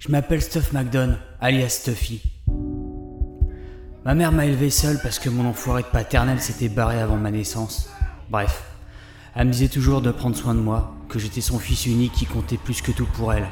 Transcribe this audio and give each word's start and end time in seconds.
Je 0.00 0.08
m'appelle 0.08 0.40
Stuff 0.40 0.72
McDon, 0.72 1.14
alias 1.42 1.68
Stuffy. 1.68 2.22
Ma 4.06 4.14
mère 4.14 4.32
m'a 4.32 4.46
élevé 4.46 4.70
seul 4.70 4.98
parce 5.02 5.18
que 5.18 5.28
mon 5.28 5.44
enfoiré 5.46 5.82
de 5.82 5.88
paternel 5.88 6.40
s'était 6.40 6.70
barré 6.70 6.98
avant 6.98 7.18
ma 7.18 7.30
naissance. 7.30 7.90
Bref, 8.30 8.64
elle 9.36 9.48
me 9.48 9.52
disait 9.52 9.68
toujours 9.68 10.00
de 10.00 10.10
prendre 10.10 10.34
soin 10.34 10.54
de 10.54 10.60
moi, 10.60 10.94
que 11.10 11.18
j'étais 11.18 11.42
son 11.42 11.58
fils 11.58 11.84
unique 11.84 12.12
qui 12.12 12.24
comptait 12.24 12.56
plus 12.56 12.80
que 12.80 12.92
tout 12.92 13.04
pour 13.04 13.34
elle. 13.34 13.46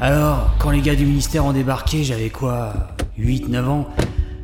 Alors, 0.00 0.54
quand 0.58 0.70
les 0.70 0.80
gars 0.80 0.94
du 0.94 1.04
ministère 1.04 1.44
ont 1.44 1.52
débarqué, 1.52 2.02
j'avais 2.02 2.30
quoi 2.30 2.96
8-9 3.18 3.64
ans 3.66 3.88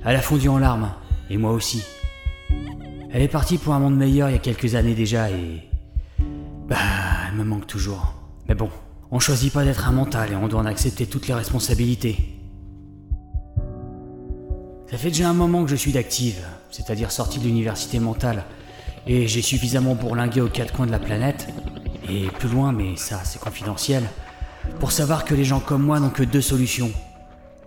Elle 0.04 0.16
a 0.16 0.20
fondu 0.20 0.50
en 0.50 0.58
larmes, 0.58 0.92
et 1.30 1.38
moi 1.38 1.52
aussi. 1.52 1.82
Elle 3.10 3.22
est 3.22 3.28
partie 3.28 3.56
pour 3.56 3.72
un 3.72 3.78
monde 3.78 3.96
meilleur 3.96 4.28
il 4.28 4.32
y 4.32 4.36
a 4.36 4.40
quelques 4.40 4.74
années 4.74 4.94
déjà 4.94 5.30
et... 5.30 5.62
Bah, 6.68 6.76
elle 7.30 7.38
me 7.38 7.44
manque 7.44 7.66
toujours. 7.66 8.12
Mais 8.46 8.54
bon, 8.54 8.68
on 9.10 9.18
choisit 9.18 9.52
pas 9.52 9.64
d'être 9.64 9.88
un 9.88 9.92
mental 9.92 10.32
et 10.32 10.36
on 10.36 10.48
doit 10.48 10.60
en 10.60 10.66
accepter 10.66 11.06
toutes 11.06 11.28
les 11.28 11.34
responsabilités. 11.34 12.16
Ça 14.90 14.98
fait 14.98 15.08
déjà 15.08 15.28
un 15.28 15.34
moment 15.34 15.64
que 15.64 15.70
je 15.70 15.76
suis 15.76 15.92
d'active, 15.92 16.42
c'est-à-dire 16.70 17.10
sorti 17.10 17.38
de 17.38 17.44
l'université 17.44 17.98
mentale, 17.98 18.44
et 19.06 19.26
j'ai 19.26 19.42
suffisamment 19.42 19.94
bourlingué 19.94 20.40
aux 20.40 20.48
quatre 20.48 20.72
coins 20.72 20.86
de 20.86 20.92
la 20.92 20.98
planète, 20.98 21.48
et 22.08 22.28
plus 22.38 22.48
loin, 22.48 22.72
mais 22.72 22.96
ça 22.96 23.20
c'est 23.24 23.40
confidentiel, 23.40 24.04
pour 24.78 24.92
savoir 24.92 25.24
que 25.24 25.34
les 25.34 25.44
gens 25.44 25.60
comme 25.60 25.82
moi 25.82 26.00
n'ont 26.00 26.10
que 26.10 26.22
deux 26.22 26.40
solutions. 26.40 26.90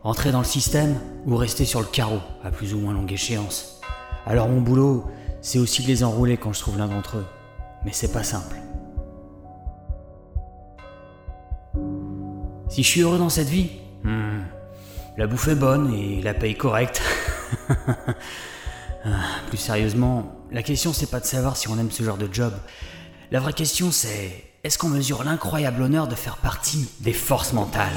Entrer 0.04 0.32
dans 0.32 0.40
le 0.40 0.46
système 0.46 0.96
ou 1.26 1.36
rester 1.36 1.66
sur 1.66 1.82
le 1.82 1.86
carreau, 1.86 2.20
à 2.44 2.52
plus 2.52 2.74
ou 2.74 2.80
moins 2.80 2.94
longue 2.94 3.12
échéance. 3.12 3.82
Alors 4.26 4.48
mon 4.48 4.62
boulot, 4.62 5.06
c'est 5.42 5.60
aussi 5.60 5.84
de 5.84 5.88
les 5.88 6.04
enrouler 6.04 6.38
quand 6.38 6.54
je 6.54 6.60
trouve 6.60 6.78
l'un 6.78 6.88
d'entre 6.88 7.18
eux. 7.18 7.26
Mais 7.84 7.92
c'est 7.94 8.12
pas 8.12 8.24
simple. 8.24 8.56
Si 12.70 12.84
je 12.84 12.88
suis 12.88 13.02
heureux 13.02 13.18
dans 13.18 13.30
cette 13.30 13.50
vie 13.50 13.72
hmm, 14.04 14.42
La 15.18 15.26
bouffe 15.26 15.48
est 15.48 15.56
bonne 15.56 15.92
et 15.94 16.22
la 16.22 16.34
paye 16.34 16.56
correcte. 16.56 17.02
Ah, 19.06 19.40
plus 19.48 19.58
sérieusement, 19.58 20.36
la 20.52 20.62
question 20.62 20.92
c'est 20.92 21.10
pas 21.10 21.22
de 21.22 21.26
savoir 21.26 21.56
si 21.56 21.70
on 21.70 21.80
aime 21.80 21.90
ce 21.90 22.04
genre 22.04 22.18
de 22.18 22.28
job. 22.30 22.54
La 23.32 23.40
vraie 23.40 23.54
question 23.54 23.92
c'est 23.92 24.44
est-ce 24.66 24.78
qu'on 24.78 24.90
mesure 24.90 25.24
l'incroyable 25.24 25.84
honneur 25.84 26.10
de 26.10 26.16
faire 26.16 26.36
partie 26.36 26.90
des 27.00 27.14
forces 27.14 27.54
mentales? 27.54 27.96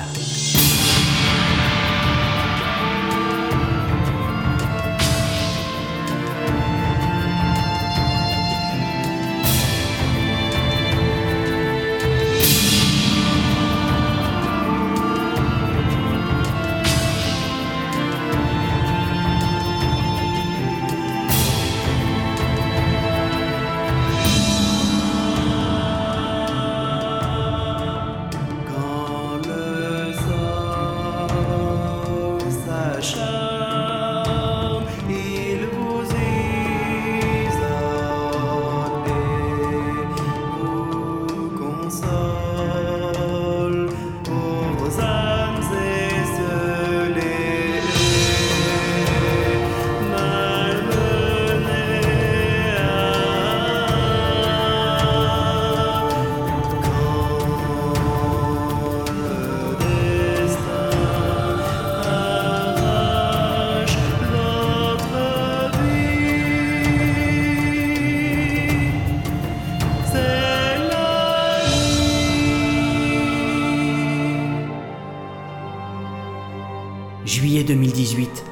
Juillet 77.25 77.63
2018, 77.63 78.45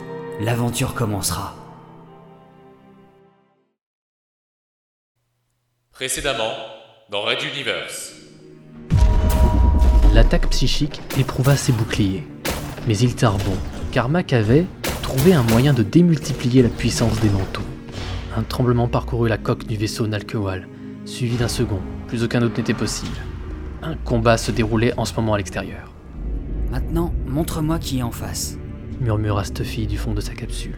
l'aventure 0.42 0.94
commencera. 0.94 1.56
Précédemment, 5.90 6.52
dans 7.10 7.22
Red 7.22 7.38
Universe. 7.52 8.12
L'attaque 10.14 10.48
psychique 10.50 11.00
éprouva 11.18 11.56
ses 11.56 11.72
boucliers. 11.72 12.22
Mais 12.86 12.96
il 12.96 13.16
tint 13.16 13.32
bon, 13.32 13.56
car 13.90 14.08
Mac 14.08 14.32
avait 14.32 14.66
trouvé 15.02 15.34
un 15.34 15.42
moyen 15.42 15.74
de 15.74 15.82
démultiplier 15.82 16.62
la 16.62 16.68
puissance 16.68 17.18
des 17.18 17.28
manteaux. 17.28 17.66
Un 18.36 18.44
tremblement 18.44 18.86
parcourut 18.86 19.28
la 19.28 19.36
coque 19.36 19.66
du 19.66 19.76
vaisseau 19.76 20.06
Nalkewal, 20.06 20.68
suivi 21.06 21.36
d'un 21.36 21.48
second. 21.48 21.80
Plus 22.06 22.22
aucun 22.22 22.40
autre 22.42 22.58
n'était 22.58 22.72
possible. 22.72 23.16
Un 23.82 23.96
combat 23.96 24.38
se 24.38 24.52
déroulait 24.52 24.94
en 24.96 25.04
ce 25.04 25.14
moment 25.14 25.34
à 25.34 25.38
l'extérieur, 25.38 25.90
Maintenant, 26.70 27.12
montre-moi 27.26 27.80
qui 27.80 27.98
est 27.98 28.02
en 28.02 28.12
face. 28.12 28.59
Murmura 29.00 29.44
Stuffy 29.44 29.86
du 29.86 29.96
fond 29.96 30.12
de 30.12 30.20
sa 30.20 30.34
capsule. 30.34 30.76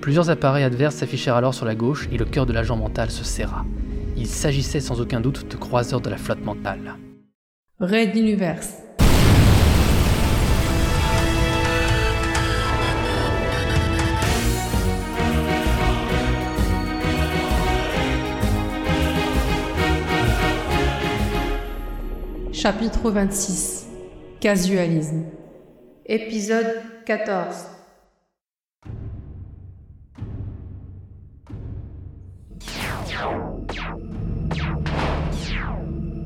Plusieurs 0.00 0.30
appareils 0.30 0.64
adverses 0.64 0.96
s'affichèrent 0.96 1.36
alors 1.36 1.54
sur 1.54 1.66
la 1.66 1.74
gauche 1.74 2.08
et 2.10 2.16
le 2.16 2.24
cœur 2.24 2.46
de 2.46 2.52
l'agent 2.52 2.76
mental 2.76 3.10
se 3.10 3.22
serra. 3.22 3.66
Il 4.16 4.26
s'agissait 4.26 4.80
sans 4.80 5.00
aucun 5.00 5.20
doute 5.20 5.50
de 5.50 5.56
croiseurs 5.56 6.00
de 6.00 6.10
la 6.10 6.16
flotte 6.16 6.44
mentale. 6.44 6.96
Red 7.78 8.16
Universe. 8.16 8.74
Chapitre 22.52 23.10
26 23.10 23.86
Casualisme 24.40 25.24
Épisode 26.12 26.66
14 27.06 27.66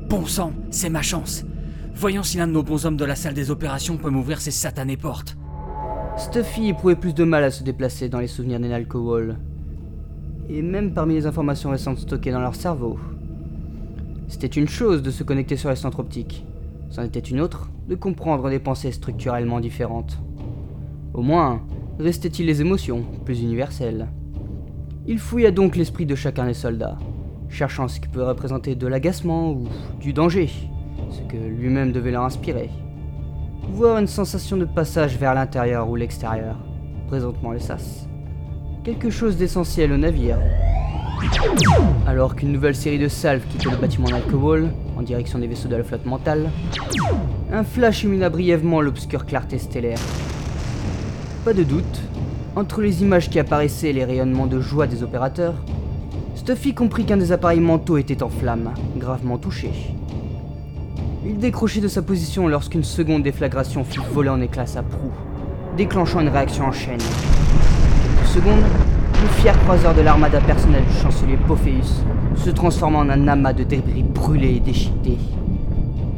Bon 0.09 0.25
sang, 0.25 0.53
c'est 0.71 0.89
ma 0.89 1.03
chance. 1.03 1.45
Voyons 1.93 2.23
si 2.23 2.37
l'un 2.37 2.47
de 2.47 2.51
nos 2.51 2.63
bons 2.63 2.87
hommes 2.87 2.97
de 2.97 3.05
la 3.05 3.15
salle 3.15 3.35
des 3.35 3.51
opérations 3.51 3.97
peut 3.97 4.09
m'ouvrir 4.09 4.41
ces 4.41 4.49
satanées 4.49 4.97
portes. 4.97 5.37
Stuffy 6.17 6.69
éprouvait 6.69 6.95
plus 6.95 7.13
de 7.13 7.23
mal 7.23 7.43
à 7.43 7.51
se 7.51 7.61
déplacer 7.61 8.09
dans 8.09 8.19
les 8.19 8.25
souvenirs 8.25 8.59
des 8.59 8.69
Nalkowal. 8.69 9.37
Et 10.49 10.63
même 10.63 10.95
parmi 10.95 11.13
les 11.13 11.27
informations 11.27 11.69
récentes 11.69 11.99
stockées 11.99 12.31
dans 12.31 12.41
leur 12.41 12.55
cerveau. 12.55 12.97
C'était 14.29 14.47
une 14.47 14.67
chose 14.67 15.03
de 15.03 15.11
se 15.11 15.21
connecter 15.21 15.57
sur 15.57 15.69
les 15.69 15.75
centres 15.75 15.99
optiques. 15.99 16.43
C'en 16.89 17.03
était 17.03 17.19
une 17.19 17.41
autre 17.41 17.69
de 17.87 17.95
comprendre 17.95 18.49
des 18.49 18.59
pensées 18.59 18.91
structurellement 18.91 19.59
différentes. 19.59 20.19
Au 21.13 21.21
moins, 21.21 21.61
restait-il 21.99 22.45
les 22.45 22.61
émotions, 22.61 23.05
plus 23.25 23.41
universelles. 23.41 24.07
Il 25.07 25.19
fouilla 25.19 25.51
donc 25.51 25.75
l'esprit 25.75 26.05
de 26.05 26.15
chacun 26.15 26.45
des 26.45 26.53
soldats, 26.53 26.97
cherchant 27.49 27.87
ce 27.87 27.99
qui 27.99 28.07
pouvait 28.07 28.25
représenter 28.25 28.75
de 28.75 28.87
l'agacement 28.87 29.51
ou 29.51 29.67
du 29.99 30.13
danger, 30.13 30.49
ce 31.09 31.21
que 31.21 31.37
lui-même 31.37 31.91
devait 31.91 32.11
leur 32.11 32.23
inspirer 32.23 32.69
voire 33.69 33.97
une 33.97 34.07
sensation 34.07 34.57
de 34.57 34.65
passage 34.65 35.17
vers 35.17 35.33
l'intérieur 35.33 35.89
ou 35.89 35.95
l'extérieur, 35.95 36.57
présentement 37.07 37.51
le 37.51 37.59
sas. 37.59 38.07
Quelque 38.83 39.09
chose 39.09 39.37
d'essentiel 39.37 39.91
au 39.91 39.97
navire. 39.97 40.37
Alors 42.05 42.35
qu'une 42.35 42.51
nouvelle 42.51 42.75
série 42.75 42.99
de 42.99 43.07
salves 43.07 43.45
quittait 43.49 43.69
le 43.69 43.77
bâtiment 43.77 44.09
d'Alcohol, 44.09 44.69
en 44.97 45.01
direction 45.01 45.39
des 45.39 45.47
vaisseaux 45.47 45.67
de 45.67 45.75
la 45.75 45.83
flotte 45.83 46.05
mentale, 46.05 46.49
un 47.51 47.63
flash 47.63 48.03
illumina 48.03 48.29
brièvement 48.29 48.81
l'obscure 48.81 49.25
clarté 49.25 49.57
stellaire. 49.57 49.99
Pas 51.43 51.53
de 51.53 51.63
doute, 51.63 52.01
entre 52.55 52.81
les 52.81 53.01
images 53.01 53.29
qui 53.29 53.39
apparaissaient 53.39 53.89
et 53.89 53.93
les 53.93 54.05
rayonnements 54.05 54.47
de 54.47 54.59
joie 54.59 54.87
des 54.87 55.03
opérateurs, 55.03 55.55
Stuffy 56.35 56.73
comprit 56.73 57.05
qu'un 57.05 57.17
des 57.17 57.31
appareils 57.31 57.59
mentaux 57.59 57.97
était 57.97 58.23
en 58.23 58.29
flammes, 58.29 58.73
gravement 58.97 59.37
touché. 59.37 59.71
Il 61.25 61.37
décrochait 61.37 61.81
de 61.81 61.87
sa 61.87 62.01
position 62.01 62.47
lorsqu'une 62.47 62.83
seconde 62.83 63.23
déflagration 63.23 63.83
fit 63.83 63.99
voler 64.11 64.29
en 64.29 64.41
éclats 64.41 64.67
sa 64.67 64.83
proue, 64.83 65.11
déclenchant 65.75 66.21
une 66.21 66.29
réaction 66.29 66.65
en 66.65 66.71
chaîne. 66.71 66.99
Quelques 66.99 68.27
secondes, 68.27 68.63
le 69.25 69.31
fier 69.41 69.59
croiseur 69.63 69.95
de 69.95 70.01
l'armada 70.01 70.39
personnelle 70.39 70.85
du 70.85 71.01
chancelier 71.01 71.35
Pophéus 71.47 72.03
se 72.35 72.51
transforma 72.51 72.99
en 72.99 73.09
un 73.09 73.27
amas 73.27 73.53
de 73.53 73.63
débris 73.63 74.03
brûlés 74.03 74.57
et 74.57 74.59
déchiquetés, 74.59 75.17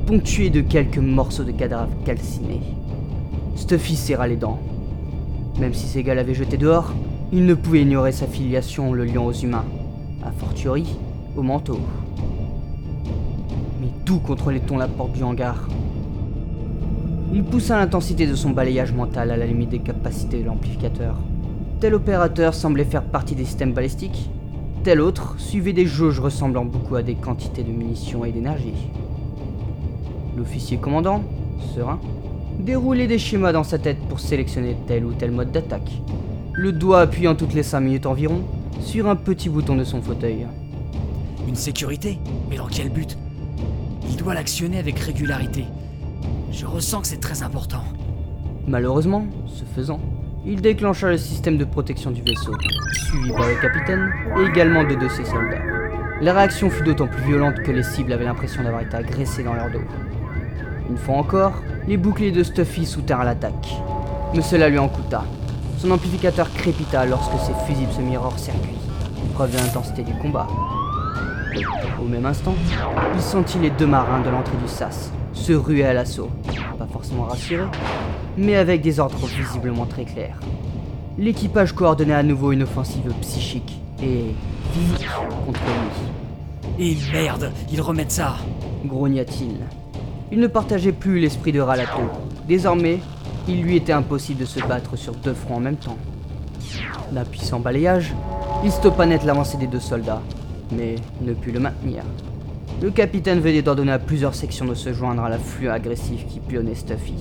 ponctué 0.06 0.50
de 0.50 0.60
quelques 0.60 0.98
morceaux 0.98 1.46
de 1.46 1.54
cadavres 1.54 1.96
calcinés. 2.04 2.60
Stuffy 3.56 3.96
serra 3.96 4.28
les 4.28 4.36
dents. 4.36 4.60
Même 5.58 5.74
si 5.74 5.88
ses 5.88 6.04
gars 6.04 6.16
l'avaient 6.16 6.34
jeté 6.34 6.58
dehors, 6.58 6.94
il 7.32 7.46
ne 7.46 7.54
pouvait 7.54 7.84
ignorer 7.84 8.12
sa 8.12 8.28
filiation 8.28 8.92
le 8.92 9.06
lion 9.06 9.26
aux 9.26 9.32
humains, 9.32 9.66
a 10.26 10.32
fortiori 10.32 10.86
au 11.38 11.44
manteau. 11.44 11.80
Mais 13.80 13.88
d'où 14.06 14.20
contrôlait-on 14.20 14.78
la 14.78 14.90
porte 14.90 15.14
du 15.14 15.24
hangar? 15.24 15.70
Il 17.34 17.44
poussa 17.44 17.80
l'intensité 17.80 18.28
de 18.28 18.36
son 18.36 18.50
balayage 18.50 18.92
mental 18.92 19.32
à 19.32 19.38
la 19.38 19.46
limite 19.46 19.70
des 19.70 19.80
capacités 19.80 20.42
de 20.42 20.48
l'amplificateur. 20.48 21.16
Tel 21.80 21.94
opérateur 21.94 22.56
semblait 22.56 22.86
faire 22.86 23.04
partie 23.04 23.36
des 23.36 23.46
systèmes 23.46 23.74
balistiques, 23.74 24.32
tel 24.84 25.00
autre 25.00 25.36
suivait 25.38 25.74
des 25.74 25.86
jauges 25.86 26.20
ressemblant 26.20 26.66
beaucoup 26.66 26.96
à 26.96 27.04
des 27.04 27.14
quantités 27.14 27.62
de 27.62 27.72
munitions 27.72 28.26
et 28.26 28.32
d'énergie. 28.32 28.90
L'officier 30.36 30.78
commandant, 30.78 31.22
serein, 31.76 32.00
déroulait 32.60 33.06
des 33.06 33.20
schémas 33.20 33.52
dans 33.52 33.64
sa 33.64 33.78
tête 33.78 34.00
pour 34.10 34.20
sélectionner 34.20 34.76
tel 34.88 35.06
ou 35.06 35.14
tel 35.14 35.30
mode 35.32 35.52
d'attaque, 35.52 35.92
le 36.54 36.72
doigt 36.72 37.02
appuyant 37.02 37.36
toutes 37.36 37.54
les 37.54 37.62
5 37.62 37.80
minutes 37.80 38.08
environ 38.08 38.42
sur 38.82 39.08
un 39.08 39.16
petit 39.16 39.48
bouton 39.48 39.76
de 39.76 39.84
son 39.84 40.02
fauteuil. 40.02 40.48
Une 41.48 41.56
sécurité 41.56 42.18
Mais 42.50 42.58
dans 42.58 42.68
quel 42.68 42.90
but? 42.90 43.16
Il 44.10 44.16
doit 44.16 44.34
l'actionner 44.34 44.80
avec 44.80 44.98
régularité. 44.98 45.66
Je 46.52 46.66
ressens 46.66 47.02
que 47.02 47.08
c'est 47.08 47.20
très 47.20 47.44
important. 47.44 47.84
Malheureusement, 48.68 49.28
ce 49.46 49.64
faisant, 49.64 50.00
il 50.48 50.62
déclencha 50.62 51.10
le 51.10 51.18
système 51.18 51.58
de 51.58 51.66
protection 51.66 52.10
du 52.10 52.22
vaisseau, 52.22 52.54
suivi 52.94 53.32
par 53.32 53.48
le 53.48 53.56
capitaine 53.62 54.14
et 54.38 54.46
également 54.46 54.84
de 54.84 54.96
deux 54.96 55.08
de 55.08 55.10
ses 55.10 55.26
soldats. 55.26 55.62
La 56.22 56.34
réaction 56.34 56.70
fut 56.70 56.84
d'autant 56.84 57.08
plus 57.08 57.24
violente 57.24 57.62
que 57.64 57.72
les 57.72 57.84
cibles 57.84 58.14
avaient 58.14 58.24
l'impression 58.24 58.64
d'avoir 58.64 58.82
été 58.82 58.96
agressées 58.96 59.44
dans 59.44 59.54
leur 59.54 59.70
dos. 59.70 59.82
Une 60.90 60.98
fois 60.98 61.16
encore, 61.16 61.62
les 61.88 61.98
boucliers 61.98 62.32
de 62.32 62.44
Stuffy 62.44 62.86
soutinrent 62.86 63.26
l'attaque. 63.26 63.76
Mais 64.34 64.42
cela 64.42 64.70
lui 64.70 64.80
en 64.80 64.88
coûta. 64.88 65.26
Son 65.80 65.92
amplificateur 65.92 66.52
crépita 66.54 67.06
lorsque 67.06 67.38
ses 67.40 67.54
fusibles 67.66 67.92
se 67.92 68.02
mirent 68.02 68.24
hors 68.24 68.40
circuit, 68.40 68.78
preuve 69.34 69.52
de 69.52 69.58
l'intensité 69.58 70.04
du 70.04 70.14
combat. 70.14 70.48
Au 72.02 72.06
même 72.06 72.26
instant, 72.26 72.56
il 73.14 73.22
sentit 73.22 73.60
les 73.60 73.70
deux 73.70 73.86
marins 73.86 74.22
de 74.22 74.30
l'entrée 74.30 74.58
du 74.58 74.68
SAS 74.68 75.12
se 75.34 75.54
ruer 75.54 75.86
à 75.86 75.94
l'assaut, 75.94 76.30
pas 76.80 76.88
forcément 76.92 77.24
rassurés, 77.24 77.68
mais 78.38 78.56
avec 78.56 78.82
des 78.82 79.00
ordres 79.00 79.26
visiblement 79.26 79.86
très 79.86 80.06
clairs. 80.06 80.40
L'équipage 81.18 81.74
coordonnait 81.74 82.14
à 82.14 82.24
nouveau 82.24 82.52
une 82.52 82.64
offensive 82.64 83.12
psychique 83.22 83.80
et 84.02 84.26
physique 84.72 85.08
contre 85.46 85.62
lui. 86.78 86.86
Et 86.86 86.98
merde, 87.12 87.52
ils 87.72 87.82
remettent 87.82 88.12
ça 88.12 88.36
grogna-t-il. 88.86 89.58
Il 90.32 90.40
ne 90.40 90.48
partageait 90.48 90.92
plus 90.92 91.20
l'esprit 91.20 91.52
de 91.52 91.60
Ralato. 91.60 92.02
Désormais, 92.48 93.00
il 93.48 93.62
lui 93.62 93.76
était 93.76 93.94
impossible 93.94 94.42
de 94.42 94.46
se 94.46 94.60
battre 94.60 94.96
sur 94.96 95.14
deux 95.14 95.34
fronts 95.34 95.56
en 95.56 95.62
même 95.62 95.78
temps. 95.78 95.98
D'un 97.12 97.26
puissant 97.26 97.60
balayage, 97.60 98.14
il 98.64 98.72
stoppa 98.72 99.06
net 99.06 99.24
l'avancée 99.24 99.58
des 99.58 99.68
deux 99.68 99.80
soldats, 99.80 100.22
mais 100.72 100.96
ne 101.22 101.34
put 101.34 101.52
le 101.52 101.60
maintenir. 101.60 102.04
Le 102.82 102.92
capitaine 102.92 103.40
venait 103.40 103.62
d'ordonner 103.62 103.94
à 103.94 104.00
plusieurs 104.00 104.36
sections 104.36 104.66
de 104.66 104.76
se 104.76 104.94
joindre 104.94 105.24
à 105.24 105.30
l'afflux 105.30 105.70
agressif 105.70 106.28
qui 106.28 106.40
pilonnait 106.40 106.76
Stuffy. 106.76 107.16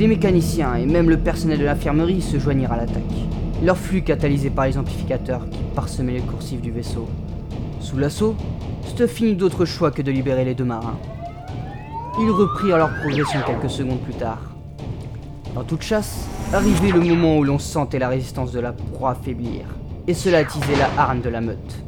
Des 0.00 0.06
mécaniciens 0.06 0.76
et 0.76 0.86
même 0.86 1.10
le 1.10 1.18
personnel 1.18 1.58
de 1.58 1.64
l'infirmerie 1.66 2.22
se 2.22 2.38
joignirent 2.38 2.72
à 2.72 2.78
l'attaque, 2.78 3.02
leur 3.62 3.76
flux 3.76 4.00
catalysé 4.00 4.48
par 4.48 4.64
les 4.64 4.78
amplificateurs 4.78 5.46
qui 5.50 5.58
parsemaient 5.74 6.14
les 6.14 6.22
coursives 6.22 6.62
du 6.62 6.70
vaisseau. 6.70 7.06
Sous 7.80 7.98
l'assaut, 7.98 8.34
Stuffy 8.86 9.24
n'eut 9.24 9.34
d'autre 9.34 9.66
choix 9.66 9.90
que 9.90 10.00
de 10.00 10.10
libérer 10.10 10.46
les 10.46 10.54
deux 10.54 10.64
marins. 10.64 10.96
Ils 12.18 12.30
reprirent 12.30 12.78
leur 12.78 12.98
progression 13.00 13.40
quelques 13.46 13.68
secondes 13.68 14.00
plus 14.00 14.14
tard. 14.14 14.38
Dans 15.54 15.64
toute 15.64 15.82
chasse, 15.82 16.26
arrivait 16.54 16.92
le 16.92 17.00
moment 17.00 17.36
où 17.36 17.44
l'on 17.44 17.58
sentait 17.58 17.98
la 17.98 18.08
résistance 18.08 18.52
de 18.52 18.60
la 18.60 18.72
proie 18.72 19.14
faiblir, 19.14 19.66
et 20.06 20.14
cela 20.14 20.38
attisait 20.38 20.78
la 20.78 20.88
harne 20.96 21.20
de 21.20 21.28
la 21.28 21.42
meute. 21.42 21.84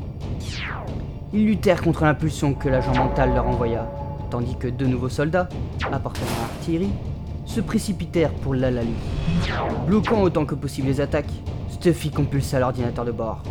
Ils 1.33 1.47
luttèrent 1.47 1.81
contre 1.81 2.05
l'impulsion 2.05 2.53
que 2.53 2.69
l'agent 2.69 2.95
mental 2.95 3.33
leur 3.33 3.49
envoya, 3.49 3.91
tandis 4.31 4.59
que 4.59 4.69
deux 4.69 4.87
nouveaux 4.87 5.09
soldats, 5.09 5.49
appartenant 5.91 6.27
à 6.27 6.53
l'artillerie, 6.53 6.93
se 7.53 7.61
précipitèrent 7.61 8.33
pour 8.33 8.55
l'Alali. 8.55 8.95
Bloquant 9.87 10.23
autant 10.23 10.47
que 10.47 10.55
possible 10.55 10.89
les 10.89 11.03
attaques, 11.03 11.33
Stuffy 11.71 12.11
compulsa 12.11 12.59
l'ordinateur 12.59 13.05
de 13.05 13.13
bord. 13.13 13.43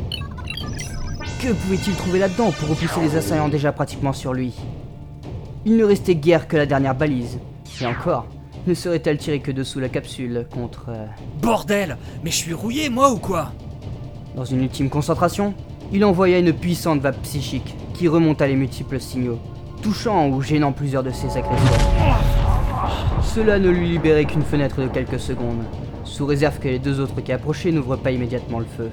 Que 1.40 1.54
pouvait-il 1.54 1.94
trouver 1.96 2.18
là-dedans 2.18 2.52
pour 2.52 2.70
repousser 2.70 3.00
les 3.02 3.16
assaillants 3.16 3.48
déjà 3.50 3.72
pratiquement 3.72 4.14
sur 4.14 4.34
lui? 4.34 4.54
Il 5.66 5.78
ne 5.78 5.84
restait 5.84 6.16
guère 6.16 6.48
que 6.48 6.58
la 6.58 6.66
dernière 6.66 6.96
balise. 6.96 7.40
Et 7.80 7.86
encore, 7.86 8.26
ne 8.66 8.74
serait-elle 8.74 9.20
tirée 9.20 9.40
que 9.40 9.52
dessous 9.52 9.80
la 9.80 9.90
capsule 9.90 10.48
contre... 10.52 10.86
euh, 10.90 11.06
Bordel 11.40 11.98
Mais 12.24 12.32
je 12.32 12.38
suis 12.38 12.54
rouillé, 12.54 12.90
moi, 12.90 13.12
ou 13.12 13.18
quoi? 13.18 13.52
Dans 14.36 14.46
une 14.46 14.64
ultime 14.64 14.90
concentration, 14.90 15.54
il 15.92 16.04
envoya 16.06 16.40
une 16.40 16.54
puissante 16.54 17.02
vague 17.02 17.18
psychique 17.22 17.76
qui 17.94 18.08
remonta 18.08 18.48
les 18.48 18.56
multiples 18.56 19.00
signaux, 19.00 19.40
touchant 19.84 20.28
ou 20.30 20.42
gênant 20.42 20.72
plusieurs 20.72 21.04
de 21.04 21.12
ses 21.12 21.38
agresseurs. 21.38 22.11
Cela 23.34 23.60
ne 23.60 23.70
lui 23.70 23.88
libérait 23.88 24.26
qu'une 24.26 24.44
fenêtre 24.44 24.82
de 24.82 24.88
quelques 24.90 25.20
secondes, 25.20 25.64
sous 26.04 26.26
réserve 26.26 26.60
que 26.60 26.68
les 26.68 26.80
deux 26.80 27.00
autres 27.00 27.22
qui 27.22 27.32
approchaient 27.32 27.72
n'ouvrent 27.72 27.96
pas 27.96 28.12
immédiatement 28.12 28.60
le 28.60 28.66
feu. 28.66 28.92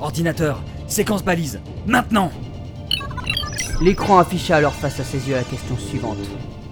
Ordinateur, 0.00 0.62
séquence 0.86 1.22
balise, 1.22 1.60
maintenant 1.86 2.30
L'écran 3.82 4.18
afficha 4.18 4.56
alors 4.56 4.72
face 4.72 4.98
à 4.98 5.04
ses 5.04 5.28
yeux 5.28 5.34
la 5.34 5.44
question 5.44 5.76
suivante. 5.76 6.16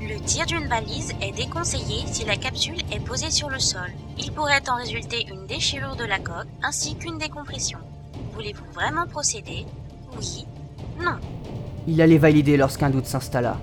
Le 0.00 0.18
tir 0.20 0.46
d'une 0.46 0.66
balise 0.66 1.12
est 1.20 1.36
déconseillé 1.36 2.04
si 2.06 2.24
la 2.24 2.36
capsule 2.36 2.80
est 2.90 3.04
posée 3.04 3.30
sur 3.30 3.50
le 3.50 3.58
sol. 3.58 3.92
Il 4.18 4.32
pourrait 4.32 4.66
en 4.70 4.76
résulter 4.76 5.26
une 5.30 5.46
déchirure 5.46 5.96
de 5.96 6.04
la 6.04 6.18
coque 6.18 6.48
ainsi 6.62 6.96
qu'une 6.96 7.18
décompression. 7.18 7.78
Voulez-vous 8.32 8.72
vraiment 8.72 9.06
procéder? 9.06 9.66
Oui? 10.16 10.46
Non? 10.98 11.16
Il 11.86 12.00
allait 12.00 12.16
valider 12.16 12.56
lorsqu'un 12.56 12.88
doute 12.88 13.06
s'installa. 13.06 13.58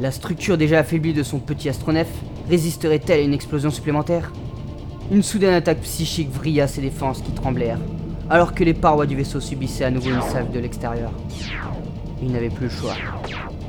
La 0.00 0.12
structure 0.12 0.56
déjà 0.56 0.78
affaiblie 0.78 1.12
de 1.12 1.24
son 1.24 1.40
petit 1.40 1.68
astronef 1.68 2.06
résisterait-elle 2.48 3.18
à 3.18 3.22
une 3.24 3.34
explosion 3.34 3.70
supplémentaire 3.70 4.32
Une 5.10 5.24
soudaine 5.24 5.54
attaque 5.54 5.80
psychique 5.80 6.30
vrilla 6.30 6.68
ses 6.68 6.80
défenses 6.80 7.20
qui 7.20 7.32
tremblèrent, 7.32 7.80
alors 8.30 8.54
que 8.54 8.62
les 8.62 8.74
parois 8.74 9.06
du 9.06 9.16
vaisseau 9.16 9.40
subissaient 9.40 9.86
à 9.86 9.90
nouveau 9.90 10.10
une 10.10 10.22
salve 10.22 10.52
de 10.52 10.60
l'extérieur. 10.60 11.10
Il 12.22 12.30
n'avait 12.30 12.48
plus 12.48 12.66
le 12.66 12.70
choix. 12.70 12.94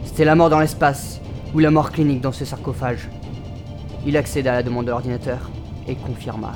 C'était 0.06 0.26
la 0.26 0.36
mort 0.36 0.52
dans 0.52 0.60
l'espace, 0.60 1.20
ou 1.56 1.60
la 1.60 1.72
mort 1.72 1.92
clinique 1.92 2.22
dans 2.22 2.31
ce 2.31 2.46
sarcophage. 2.46 3.10
Il 4.06 4.16
accéda 4.16 4.52
à 4.52 4.56
la 4.57 4.64
demande 4.64 4.86
de 4.86 4.92
l'ordinateur 4.92 5.50
et 5.88 5.95
confirma. 5.95 6.54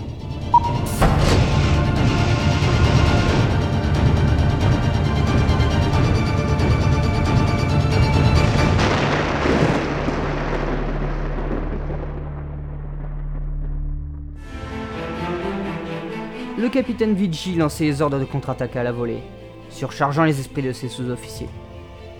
Le 16.63 16.69
capitaine 16.69 17.13
Vici 17.13 17.55
lançait 17.55 17.83
les 17.83 18.01
ordres 18.01 18.19
de 18.19 18.23
contre-attaque 18.23 18.77
à 18.77 18.83
la 18.83 18.93
volée, 18.93 19.21
surchargeant 19.69 20.23
les 20.23 20.39
esprits 20.39 20.61
de 20.61 20.71
ses 20.71 20.87
sous-officiers. 20.87 21.49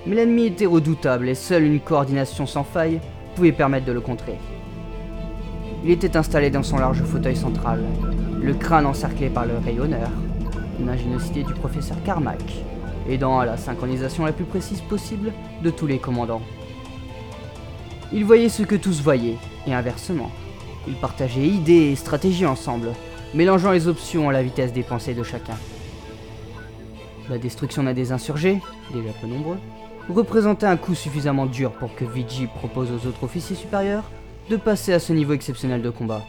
Mais 0.05 0.17
l'ennemi 0.17 0.47
était 0.47 0.65
redoutable 0.65 1.29
et 1.29 1.33
seule 1.33 1.63
une 1.63 1.79
coordination 1.79 2.45
sans 2.45 2.65
faille 2.65 2.99
pouvait 3.37 3.53
permettre 3.53 3.85
de 3.85 3.93
le 3.93 4.01
contrer. 4.01 4.35
Il 5.85 5.91
était 5.91 6.17
installé 6.17 6.49
dans 6.49 6.61
son 6.61 6.75
large 6.75 7.03
fauteuil 7.03 7.37
central, 7.37 7.85
le 8.41 8.53
crâne 8.53 8.85
encerclé 8.85 9.29
par 9.29 9.45
le 9.45 9.57
rayonneur, 9.59 10.09
l'ingéniosité 10.85 11.43
du 11.43 11.53
professeur 11.53 12.03
Carmack, 12.03 12.43
aidant 13.07 13.39
à 13.39 13.45
la 13.45 13.55
synchronisation 13.55 14.25
la 14.25 14.33
plus 14.33 14.43
précise 14.43 14.81
possible 14.81 15.31
de 15.63 15.69
tous 15.69 15.87
les 15.87 15.99
commandants. 15.99 16.41
Il 18.11 18.25
voyait 18.25 18.49
ce 18.49 18.63
que 18.63 18.75
tous 18.75 19.01
voyaient, 19.01 19.37
et 19.67 19.73
inversement. 19.73 20.31
Ils 20.85 20.95
partageaient 20.95 21.47
idées 21.47 21.91
et 21.93 21.95
stratégies 21.95 22.45
ensemble, 22.45 22.89
mélangeant 23.33 23.71
les 23.71 23.87
options 23.87 24.29
à 24.29 24.33
la 24.33 24.43
vitesse 24.43 24.73
des 24.73 24.83
pensées 24.83 25.13
de 25.13 25.23
chacun. 25.23 25.57
La 27.29 27.37
destruction 27.37 27.83
d'un 27.83 27.93
des 27.93 28.11
insurgés, 28.11 28.59
déjà 28.93 29.09
peu 29.21 29.27
nombreux, 29.27 29.57
représentait 30.09 30.65
un 30.65 30.77
coup 30.77 30.95
suffisamment 30.95 31.45
dur 31.45 31.71
pour 31.71 31.95
que 31.95 32.05
Vigi 32.05 32.47
propose 32.47 32.91
aux 32.91 33.07
autres 33.07 33.23
officiers 33.23 33.55
supérieurs 33.55 34.03
de 34.49 34.57
passer 34.57 34.93
à 34.93 34.99
ce 34.99 35.13
niveau 35.13 35.33
exceptionnel 35.33 35.81
de 35.81 35.89
combat. 35.89 36.21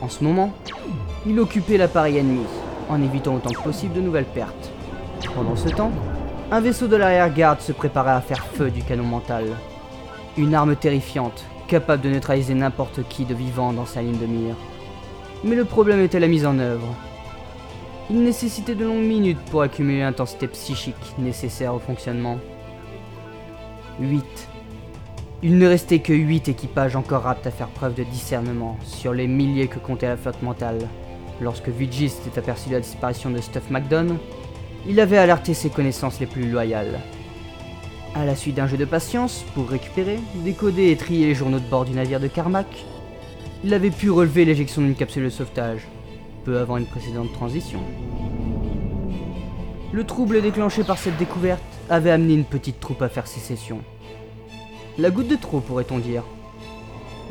En 0.00 0.08
ce 0.08 0.24
moment, 0.24 0.52
il 1.26 1.38
occupait 1.38 1.76
l'appareil 1.76 2.16
ennemi, 2.16 2.46
en 2.88 3.02
évitant 3.02 3.34
autant 3.34 3.50
que 3.50 3.62
possible 3.62 3.92
de 3.92 4.00
nouvelles 4.00 4.24
pertes. 4.24 4.72
Pendant 5.34 5.56
ce 5.56 5.68
temps, 5.68 5.92
un 6.50 6.60
vaisseau 6.60 6.88
de 6.88 6.96
l'arrière-garde 6.96 7.60
se 7.60 7.72
préparait 7.72 8.12
à 8.12 8.22
faire 8.22 8.46
feu 8.46 8.70
du 8.70 8.82
canon 8.82 9.04
mental. 9.04 9.44
Une 10.38 10.54
arme 10.54 10.74
terrifiante, 10.74 11.44
capable 11.70 12.02
de 12.02 12.10
neutraliser 12.10 12.54
n'importe 12.54 13.06
qui 13.08 13.24
de 13.24 13.32
vivant 13.32 13.72
dans 13.72 13.86
sa 13.86 14.02
ligne 14.02 14.18
de 14.18 14.26
mire. 14.26 14.56
Mais 15.44 15.54
le 15.54 15.64
problème 15.64 16.02
était 16.02 16.18
la 16.18 16.26
mise 16.26 16.44
en 16.44 16.58
œuvre. 16.58 16.96
Il 18.10 18.24
nécessitait 18.24 18.74
de 18.74 18.84
longues 18.84 19.04
minutes 19.04 19.38
pour 19.52 19.62
accumuler 19.62 20.00
l'intensité 20.00 20.48
psychique 20.48 21.14
nécessaire 21.16 21.72
au 21.72 21.78
fonctionnement. 21.78 22.38
8, 24.00 24.24
Il 25.44 25.58
ne 25.58 25.68
restait 25.68 26.00
que 26.00 26.12
8 26.12 26.48
équipages 26.48 26.96
encore 26.96 27.28
aptes 27.28 27.46
à 27.46 27.52
faire 27.52 27.68
preuve 27.68 27.94
de 27.94 28.02
discernement 28.02 28.76
sur 28.82 29.12
les 29.12 29.28
milliers 29.28 29.68
que 29.68 29.78
comptait 29.78 30.08
la 30.08 30.16
flotte 30.16 30.42
mentale. 30.42 30.88
Lorsque 31.40 31.68
Vigis 31.68 32.08
s'était 32.08 32.40
aperçu 32.40 32.68
de 32.68 32.74
la 32.74 32.80
disparition 32.80 33.30
de 33.30 33.40
Stuff 33.40 33.70
McDonald, 33.70 34.18
il 34.88 34.98
avait 34.98 35.18
alerté 35.18 35.54
ses 35.54 35.70
connaissances 35.70 36.18
les 36.18 36.26
plus 36.26 36.50
loyales. 36.50 36.98
À 38.14 38.24
la 38.24 38.34
suite 38.34 38.56
d'un 38.56 38.66
jeu 38.66 38.76
de 38.76 38.84
patience, 38.84 39.44
pour 39.54 39.68
récupérer, 39.68 40.18
décoder 40.44 40.90
et 40.90 40.96
trier 40.96 41.26
les 41.26 41.34
journaux 41.34 41.60
de 41.60 41.70
bord 41.70 41.84
du 41.84 41.92
navire 41.92 42.18
de 42.18 42.26
Carmack, 42.26 42.84
il 43.62 43.72
avait 43.72 43.90
pu 43.90 44.10
relever 44.10 44.44
l'éjection 44.44 44.82
d'une 44.82 44.96
capsule 44.96 45.24
de 45.24 45.28
sauvetage, 45.30 45.86
peu 46.44 46.58
avant 46.58 46.76
une 46.76 46.86
précédente 46.86 47.32
transition. 47.32 47.80
Le 49.92 50.04
trouble 50.04 50.42
déclenché 50.42 50.82
par 50.82 50.98
cette 50.98 51.18
découverte 51.18 51.62
avait 51.88 52.10
amené 52.10 52.34
une 52.34 52.44
petite 52.44 52.80
troupe 52.80 53.02
à 53.02 53.08
faire 53.08 53.28
sécession. 53.28 53.78
La 54.98 55.10
goutte 55.10 55.28
de 55.28 55.36
trop, 55.36 55.60
pourrait-on 55.60 55.98
dire. 55.98 56.24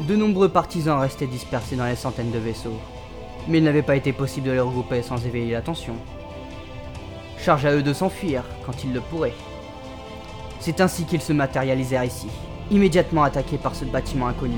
De 0.07 0.15
nombreux 0.15 0.49
partisans 0.49 0.99
restaient 0.99 1.27
dispersés 1.27 1.75
dans 1.75 1.85
les 1.87 1.95
centaines 1.97 2.31
de 2.31 2.39
vaisseaux, 2.39 2.79
mais 3.49 3.57
il 3.57 3.65
n'avait 3.65 3.81
pas 3.81 3.97
été 3.97 4.13
possible 4.13 4.47
de 4.47 4.53
les 4.53 4.59
regrouper 4.61 5.01
sans 5.01 5.25
éveiller 5.25 5.51
l'attention. 5.51 5.95
Charge 7.37 7.65
à 7.65 7.73
eux 7.73 7.83
de 7.83 7.93
s'enfuir 7.93 8.43
quand 8.65 8.83
ils 8.85 8.93
le 8.93 9.01
pourraient. 9.01 9.33
C'est 10.59 10.81
ainsi 10.81 11.05
qu'ils 11.05 11.21
se 11.21 11.33
matérialisèrent 11.33 12.03
ici, 12.03 12.27
immédiatement 12.69 13.23
attaqués 13.23 13.57
par 13.57 13.75
ce 13.75 13.85
bâtiment 13.85 14.27
inconnu 14.27 14.57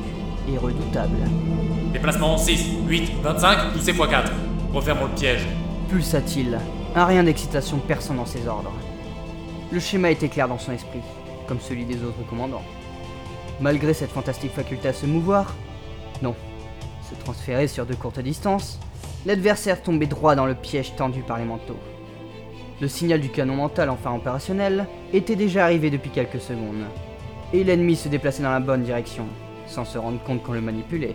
et 0.52 0.58
redoutable. 0.58 1.18
Déplacement 1.94 2.38
6, 2.38 2.66
8, 2.88 3.12
25, 3.22 3.74
poussez 3.74 3.94
x4. 3.94 4.26
Refermons 4.74 5.06
le 5.06 5.12
piège. 5.12 5.46
Pulsa-t-il, 5.90 6.58
un 6.96 7.06
rien 7.06 7.24
d'excitation 7.24 7.78
perçant 7.78 8.16
dans 8.16 8.26
ses 8.26 8.48
ordres. 8.48 8.74
Le 9.72 9.80
schéma 9.80 10.10
était 10.10 10.30
clair 10.30 10.48
dans 10.48 10.58
son 10.58 10.72
esprit, 10.72 11.02
comme 11.48 11.60
celui 11.60 11.86
des 11.86 12.04
autres 12.04 12.26
commandants. 12.30 12.64
Malgré 13.60 13.94
cette 13.94 14.12
fantastique 14.12 14.54
faculté 14.54 14.88
à 14.88 14.94
se 14.94 15.06
mouvoir, 15.06 15.54
non, 16.22 16.36
se 17.10 17.16
transférer 17.24 17.68
sur 17.68 17.86
de 17.86 17.94
courtes 17.94 18.20
distances, 18.20 18.80
l'adversaire 19.26 19.84
tombait 19.84 20.08
droit 20.08 20.36
dans 20.36 20.46
le 20.46 20.56
piège 20.56 20.96
tendu 20.96 21.22
par 21.22 21.38
les 21.38 21.46
manteaux. 21.46 21.80
Le 22.82 22.88
signal 22.88 23.22
du 23.22 23.30
canon 23.30 23.58
mental 23.58 23.92
enfin 23.92 24.12
opérationnel 24.12 24.88
était 25.14 25.36
déjà 25.36 25.66
arrivé 25.66 25.92
depuis 25.92 26.10
quelques 26.10 26.42
secondes, 26.42 26.88
et 27.54 27.64
l'ennemi 27.64 27.96
se 27.96 28.10
déplaçait 28.10 28.42
dans 28.42 28.50
la 28.50 28.60
bonne 28.60 28.82
direction, 28.82 29.26
sans 29.68 29.86
se 29.86 30.00
rendre 30.00 30.20
compte 30.24 30.42
qu'on 30.42 30.54
le 30.54 30.62
manipulait. 30.62 31.14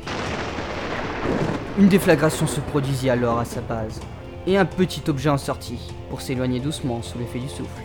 Une 1.76 1.88
déflagration 1.88 2.46
se 2.46 2.60
produisit 2.60 3.10
alors 3.10 3.40
à 3.40 3.44
sa 3.44 3.62
base, 3.62 4.00
et 4.46 4.56
un 4.56 4.64
petit 4.64 5.02
objet 5.08 5.28
en 5.28 5.38
sortit, 5.38 5.92
pour 6.08 6.20
s'éloigner 6.20 6.60
doucement 6.60 7.02
sous 7.02 7.18
l'effet 7.18 7.40
du 7.40 7.48
souffle. 7.48 7.82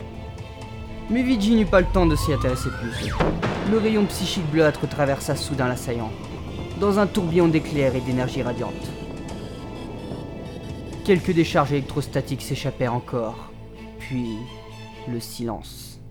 Mais 1.10 1.24
Vigi 1.24 1.56
n'eut 1.56 1.66
pas 1.66 1.82
le 1.82 1.88
temps 1.92 2.06
de 2.06 2.16
s'y 2.16 2.32
intéresser 2.32 2.70
plus. 2.70 3.12
Le 3.72 3.80
rayon 3.80 4.06
psychique 4.06 4.50
bleuâtre 4.52 4.88
traversa 4.88 5.36
soudain 5.36 5.68
l'assaillant, 5.68 6.12
dans 6.80 7.00
un 7.00 7.08
tourbillon 7.08 7.48
d'éclairs 7.48 7.96
et 7.96 8.02
d'énergie 8.02 8.44
radiante. 8.44 8.92
Quelques 11.04 11.34
décharges 11.34 11.72
électrostatiques 11.72 12.44
s'échappèrent 12.44 12.94
encore, 12.94 13.51
puis 14.12 14.36
le 15.08 15.22
silence. 15.22 16.02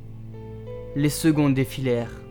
Les 0.96 1.10
secondes 1.10 1.52
défilèrent. 1.52 2.22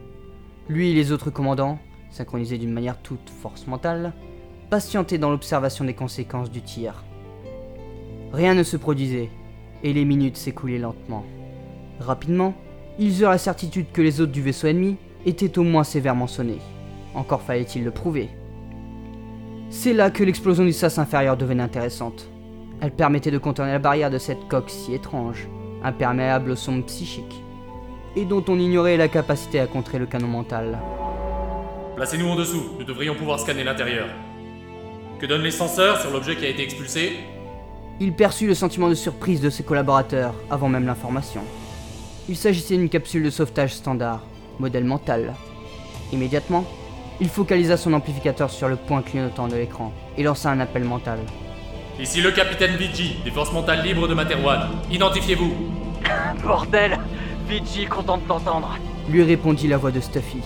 Lui 0.68 0.90
et 0.90 0.94
les 0.96 1.12
autres 1.12 1.30
commandants, 1.30 1.78
synchronisés 2.10 2.58
d'une 2.58 2.74
manière 2.74 3.00
toute 3.00 3.30
force 3.30 3.68
mentale, 3.68 4.14
patientaient 4.72 5.20
dans 5.20 5.30
l'observation 5.30 5.86
des 5.86 5.94
conséquences 5.94 6.50
du 6.50 6.64
tir. 6.64 7.04
Rien 8.34 8.56
ne 8.56 8.64
se 8.64 8.78
produisait, 8.78 9.30
et 9.84 9.94
les 9.94 10.06
minutes 10.06 10.38
s'écoulaient 10.38 10.80
lentement. 10.80 11.24
Rapidement, 12.00 12.56
ils 12.98 13.22
eurent 13.22 13.30
la 13.30 13.38
certitude 13.38 13.92
que 13.94 14.02
les 14.02 14.22
hôtes 14.22 14.32
du 14.32 14.42
vaisseau 14.42 14.66
ennemi 14.66 14.98
étaient 15.28 15.60
au 15.60 15.64
moins 15.64 15.84
sévèrement 15.84 16.26
sonnés. 16.26 16.62
Encore 17.14 17.44
fallait-il 17.44 17.84
le 17.84 17.92
prouver. 17.92 18.30
C'est 19.70 19.94
là 19.94 20.10
que 20.10 20.24
l'explosion 20.24 20.66
du 20.66 20.74
sas 20.74 20.98
inférieur 20.98 21.38
devenait 21.38 21.62
intéressante. 21.62 22.28
Elle 22.82 22.92
permettait 22.92 23.30
de 23.30 23.38
contourner 23.38 23.74
la 23.74 23.80
barrière 23.80 24.10
de 24.10 24.18
cette 24.18 24.48
coque 24.48 24.72
si 24.72 24.96
étrange, 24.96 25.48
imperméable 25.84 26.52
aux 26.52 26.56
sondes 26.56 26.86
psychiques, 26.86 27.44
et 28.16 28.26
dont 28.26 28.44
on 28.48 28.60
ignorait 28.60 28.98
la 28.98 29.08
capacité 29.08 29.60
à 29.60 29.68
contrer 29.68 30.00
le 30.00 30.06
canon 30.06 30.28
mental. 30.28 30.80
Placez-nous 31.96 32.28
en 32.28 32.36
dessous, 32.36 32.64
nous 32.78 32.86
devrions 32.86 33.16
pouvoir 33.16 33.40
scanner 33.40 33.64
l'intérieur. 33.64 34.08
Que 35.20 35.26
donnent 35.26 35.44
les 35.44 35.52
senseurs 35.52 36.00
sur 36.00 36.12
l'objet 36.12 36.36
qui 36.36 36.46
a 36.46 36.50
été 36.50 36.64
expulsé? 36.64 37.18
Il 38.00 38.14
perçut 38.14 38.48
le 38.48 38.56
sentiment 38.56 38.88
de 38.88 38.96
surprise 38.96 39.42
de 39.42 39.50
ses 39.50 39.64
collaborateurs 39.64 40.34
avant 40.50 40.70
même 40.70 40.86
l'information. 40.86 41.42
Il 42.30 42.38
s'agissait 42.38 42.78
d'une 42.78 42.88
capsule 42.88 43.24
de 43.24 43.30
sauvetage 43.30 43.74
standard, 43.74 44.24
modèle 44.60 44.86
mental. 44.86 45.34
Immédiatement, 46.14 46.64
il 47.20 47.28
focalisa 47.28 47.76
son 47.76 47.92
amplificateur 47.92 48.50
sur 48.50 48.70
le 48.70 48.78
point 48.78 49.02
clignotant 49.02 49.50
de 49.50 49.58
l'écran 49.58 49.92
et 50.18 50.24
lança 50.24 50.50
un 50.50 50.62
appel 50.62 50.86
mental. 50.86 51.20
Ici 52.00 52.22
le 52.22 52.32
capitaine 52.32 52.78
Vigi, 52.78 53.18
des 53.26 53.32
forces 53.32 53.52
mentales 53.52 53.84
libres 53.84 54.08
de 54.08 54.14
Materwan. 54.14 54.70
Identifiez-vous 54.90 55.54
Bordel 56.42 56.98
Vigi, 57.48 57.86
content 57.88 58.18
de 58.18 58.24
t'entendre. 58.24 58.78
Lui 59.10 59.22
répondit 59.24 59.68
la 59.68 59.76
voix 59.78 59.92
de 59.92 60.00
Stuffy. 60.00 60.40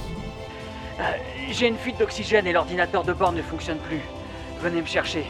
Euh, 1.00 1.04
J'ai 1.52 1.68
une 1.68 1.78
fuite 1.78 2.00
d'oxygène 2.00 2.48
et 2.48 2.54
l'ordinateur 2.54 3.04
de 3.04 3.14
bord 3.14 3.32
ne 3.34 3.42
fonctionne 3.44 3.78
plus. 3.78 4.02
Venez 4.62 4.82
me 4.82 4.88
chercher. 4.88 5.26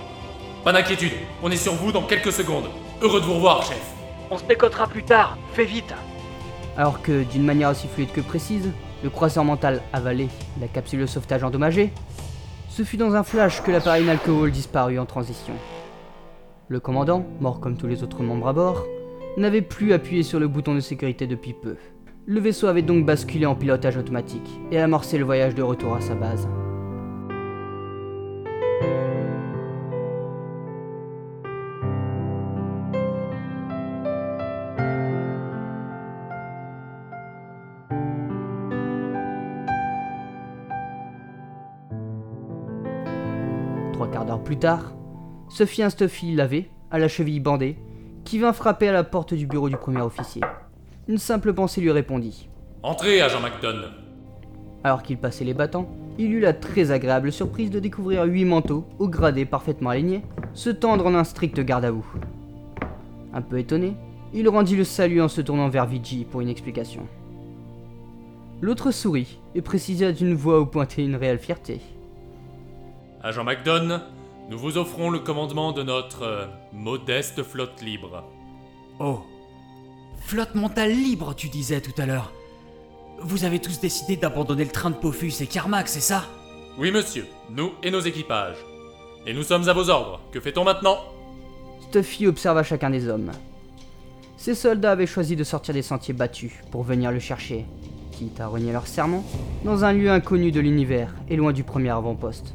Pas 0.64 0.72
d'inquiétude, 0.72 1.12
on 1.42 1.52
est 1.52 1.58
sur 1.58 1.74
vous 1.74 1.92
dans 1.92 2.04
quelques 2.04 2.32
secondes. 2.32 2.70
Heureux 3.02 3.20
de 3.20 3.26
vous 3.26 3.34
revoir, 3.34 3.64
chef. 3.64 3.82
On 4.32 4.38
se 4.38 4.46
décotera 4.46 4.88
plus 4.88 5.04
tard. 5.04 5.38
Fais 5.54 5.66
vite. 5.66 5.94
Alors 6.78 7.02
que, 7.02 7.24
d'une 7.24 7.44
manière 7.44 7.70
aussi 7.72 7.88
fluide 7.88 8.14
que 8.14 8.22
précise, 8.22 8.72
le 9.04 9.10
croiseur 9.10 9.44
mental 9.44 9.82
avalait 9.92 10.30
la 10.62 10.68
capsule 10.68 11.02
de 11.02 11.06
sauvetage 11.06 11.44
endommagée, 11.44 11.92
ce 12.70 12.84
fut 12.84 12.98
dans 12.98 13.14
un 13.14 13.24
flash 13.24 13.62
que 13.62 13.72
l'appareil 13.72 14.06
Nalcohol 14.06 14.52
disparut 14.52 15.00
en 15.00 15.06
transition. 15.06 15.54
Le 16.70 16.80
commandant, 16.80 17.26
mort 17.42 17.60
comme 17.60 17.76
tous 17.76 17.88
les 17.88 18.04
autres 18.04 18.24
membres 18.24 18.48
à 18.48 18.54
bord, 18.54 18.86
n'avait 19.36 19.62
plus 19.62 19.92
appuyé 19.92 20.24
sur 20.24 20.40
le 20.40 20.48
bouton 20.48 20.74
de 20.74 20.80
sécurité 20.80 21.28
depuis 21.28 21.52
peu. 21.52 21.76
Le 22.26 22.40
vaisseau 22.40 22.68
avait 22.68 22.82
donc 22.82 23.06
basculé 23.06 23.46
en 23.46 23.54
pilotage 23.54 23.98
automatique 23.98 24.50
et 24.72 24.80
amorcé 24.80 25.18
le 25.18 25.26
voyage 25.26 25.56
de 25.56 25.62
retour 25.62 25.94
à 25.94 26.00
sa 26.00 26.16
base. 26.16 26.48
Trois 43.92 44.08
quarts 44.08 44.26
d'heure 44.26 44.44
plus 44.44 44.58
tard, 44.58 44.94
Sophie 45.50 45.84
un 45.84 45.90
Stuffy 45.90 46.36
lavé, 46.36 46.70
à 46.92 47.00
la 47.00 47.08
cheville 47.08 47.40
bandée, 47.40 47.78
qui 48.24 48.40
vint 48.40 48.54
frapper 48.54 48.88
à 48.88 48.94
la 48.94 49.04
porte 49.04 49.34
du 49.34 49.48
bureau 49.48 49.70
du 49.70 49.78
premier 49.78 50.02
officier. 50.02 50.42
Une 51.08 51.18
simple 51.18 51.54
pensée 51.54 51.82
lui 51.82 51.92
répondit. 51.92 52.50
Entrez, 52.82 53.22
agent 53.22 53.40
McDonald. 53.40 53.92
Alors 54.84 55.04
qu'il 55.04 55.18
passait 55.18 55.46
les 55.46 55.54
battants, 55.54 55.90
il 56.18 56.34
eut 56.34 56.40
la 56.40 56.54
très 56.54 56.92
agréable 56.92 57.32
surprise 57.32 57.70
de 57.70 57.80
découvrir 57.80 58.24
huit 58.24 58.46
manteaux, 58.46 58.86
au 59.00 59.08
gradé 59.08 59.46
parfaitement 59.46 59.90
alignés, 59.90 60.24
se 60.54 60.70
tendre 60.70 61.06
en 61.06 61.16
un 61.16 61.24
strict 61.24 61.60
garde 61.60 61.86
à 61.86 61.92
vous. 61.92 62.06
Un 63.34 63.42
peu 63.42 63.58
étonné, 63.58 63.96
il 64.34 64.50
rendit 64.50 64.76
le 64.76 64.84
salut 64.84 65.22
en 65.22 65.28
se 65.28 65.42
tournant 65.42 65.70
vers 65.70 65.86
Vigi 65.86 66.26
pour 66.26 66.42
une 66.42 66.50
explication. 66.50 67.08
L'autre 68.62 68.92
sourit 68.92 69.40
et 69.56 69.62
précisa 69.62 70.12
d'une 70.12 70.36
voix 70.36 70.62
où 70.62 70.66
pointait 70.66 71.04
une 71.04 71.16
réelle 71.16 71.40
fierté. 71.40 71.82
Agent 73.22 73.44
McDonald, 73.44 74.02
nous 74.50 74.58
vous 74.58 74.78
offrons 74.78 75.10
le 75.10 75.20
commandement 75.20 75.72
de 75.72 75.84
notre 75.84 76.24
euh, 76.24 76.46
modeste 76.74 77.44
flotte 77.44 77.82
libre. 77.82 78.24
Oh. 79.00 79.22
Flotte 80.20 80.56
mentale 80.56 80.92
libre, 80.92 81.34
tu 81.34 81.50
disais 81.50 81.82
tout 81.82 82.00
à 82.02 82.06
l'heure. 82.06 82.32
Vous 83.22 83.46
avez 83.46 83.60
tous 83.60 83.80
décidé 83.80 84.18
d'abandonner 84.18 84.66
le 84.66 84.72
train 84.72 84.90
de 84.90 84.96
Pofus 84.96 85.42
et 85.42 85.48
Carmack, 85.48 85.88
c'est 85.88 86.00
ça? 86.00 86.26
Oui, 86.78 86.92
monsieur, 86.92 87.26
nous 87.50 87.72
et 87.84 87.92
nos 87.92 88.02
équipages. 88.02 88.58
Et 89.26 89.34
nous 89.34 89.44
sommes 89.44 89.70
à 89.70 89.74
vos 89.74 89.90
ordres. 89.90 90.20
Que 90.32 90.40
fait-on 90.40 90.64
maintenant? 90.64 90.98
Stuffy 91.90 92.28
observa 92.28 92.64
chacun 92.64 92.90
des 92.90 93.08
hommes. 93.08 93.32
Ces 94.36 94.56
soldats 94.56 94.92
avaient 94.92 95.08
choisi 95.08 95.38
de 95.38 95.44
sortir 95.44 95.74
des 95.74 95.82
sentiers 95.82 96.14
battus 96.14 96.52
pour 96.72 96.84
venir 96.84 97.12
le 97.12 97.20
chercher, 97.20 97.66
quitte 98.12 98.42
à 98.42 98.48
renier 98.48 98.74
leur 98.74 98.88
serment, 98.88 99.24
dans 99.64 99.86
un 99.86 99.94
lieu 99.94 100.12
inconnu 100.12 100.52
de 100.52 100.60
l'univers 100.60 101.14
et 101.30 101.38
loin 101.38 101.54
du 101.54 101.64
premier 101.64 101.92
avant-poste. 101.92 102.54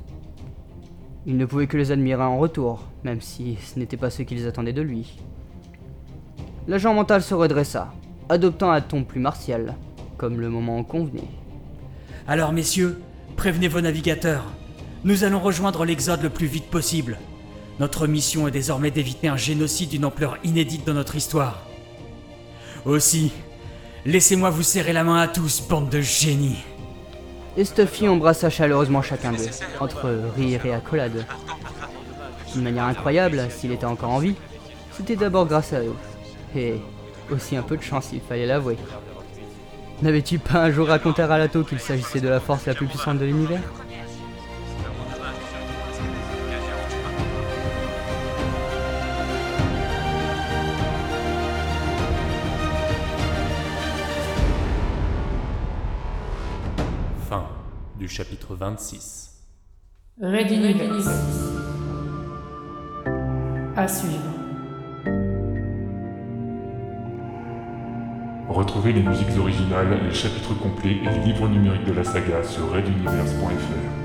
Il 1.27 1.37
ne 1.37 1.45
pouvait 1.45 1.67
que 1.67 1.77
les 1.77 1.91
admirer 1.91 2.23
en 2.23 2.39
retour, 2.39 2.85
même 3.05 3.21
si 3.21 3.57
ce 3.57 3.79
n'était 3.79 3.97
pas 3.97 4.11
ce 4.11 4.23
qu'ils 4.23 4.47
attendaient 4.47 4.73
de 4.73 4.83
lui. 4.83 5.19
L'agent 6.69 6.95
mental 6.95 7.23
se 7.23 7.35
redressa, 7.35 7.93
adoptant 8.29 8.71
un 8.71 8.81
ton 8.81 9.05
plus 9.05 9.21
martial, 9.21 9.75
comme 10.17 10.41
le 10.41 10.49
moment 10.49 10.79
en 10.79 10.85
convenait. 10.85 11.31
Alors, 12.27 12.53
messieurs, 12.53 13.01
prévenez 13.37 13.69
vos 13.69 13.81
navigateurs. 13.81 14.45
Nous 15.05 15.25
allons 15.25 15.41
rejoindre 15.41 15.85
l'Exode 15.85 16.23
le 16.23 16.31
plus 16.31 16.47
vite 16.47 16.71
possible. 16.71 17.19
Notre 17.81 18.07
mission 18.07 18.49
est 18.49 18.53
désormais 18.53 18.91
d'éviter 18.91 19.29
un 19.29 19.37
génocide 19.37 19.91
d'une 19.91 20.05
ampleur 20.05 20.37
inédite 20.45 20.87
dans 20.87 20.95
notre 20.95 21.17
histoire. 21.17 21.63
Aussi, 22.85 23.33
laissez-moi 24.05 24.51
vous 24.51 24.63
serrer 24.63 24.93
la 24.93 25.05
main 25.05 25.21
à 25.21 25.29
tous, 25.29 25.63
bande 25.69 25.89
de 25.89 26.01
génies. 26.01 26.65
Et 27.59 27.65
Stuffy 27.65 28.07
embrassa 28.09 28.51
chaleureusement 28.51 29.03
chacun 29.03 29.33
d'eux, 29.33 29.51
entre 29.81 30.09
rire 30.37 30.65
et 30.65 30.73
accolade. 30.73 31.27
D'une 32.53 32.63
manière 32.63 32.85
incroyable, 32.85 33.45
s'il 33.51 33.73
était 33.73 33.85
encore 33.85 34.11
en 34.11 34.21
vie, 34.21 34.37
c'était 34.93 35.17
d'abord 35.17 35.45
grâce 35.47 35.73
à 35.73 35.81
eux. 35.81 35.97
Et 36.55 36.77
aussi 37.33 37.57
un 37.57 37.63
peu 37.63 37.77
de 37.77 37.83
chance, 37.83 38.11
il 38.13 38.21
fallait 38.21 38.47
l'avouer. 38.47 38.77
N'avais-tu 40.03 40.39
pas 40.39 40.61
un 40.61 40.71
jour 40.71 40.87
raconté 40.87 41.21
à 41.21 41.27
Ralato 41.27 41.65
qu'il 41.65 41.81
s'agissait 41.81 42.21
de 42.21 42.29
la 42.29 42.39
force 42.39 42.65
la 42.67 42.75
plus 42.75 42.87
puissante 42.87 43.19
de 43.19 43.25
l'univers? 43.25 43.61
Du 57.99 58.09
chapitre 58.09 58.55
26. 58.55 59.31
Red 60.23 60.51
Universe. 60.53 61.09
À 63.77 63.89
suivre. 63.89 64.35
Retrouvez 68.49 68.93
les 68.93 69.03
musiques 69.03 69.37
originales, 69.39 69.99
les 70.05 70.15
chapitres 70.15 70.55
complets 70.55 70.97
et 70.97 71.09
les 71.11 71.25
livres 71.25 71.49
numériques 71.49 71.85
de 71.85 71.93
la 71.93 72.05
saga 72.05 72.43
sur 72.45 72.73
reduniverse.fr. 72.73 73.98